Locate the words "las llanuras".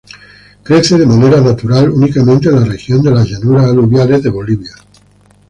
3.11-3.65